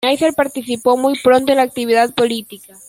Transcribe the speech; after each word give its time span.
Nasser 0.03 0.33
participó 0.33 0.97
muy 0.97 1.13
pronto 1.23 1.51
en 1.51 1.57
la 1.57 1.63
actividad 1.65 2.11
política. 2.15 2.73